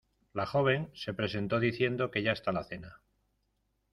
La 0.33 0.47
joven 0.47 0.89
se 0.95 1.13
presentó 1.13 1.59
diciendo 1.59 2.09
que 2.09 2.23
ya 2.23 2.31
está 2.31 2.51
la 2.51 2.63
cena. 2.63 3.03